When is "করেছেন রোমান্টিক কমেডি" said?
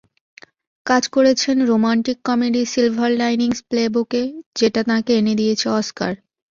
1.07-2.61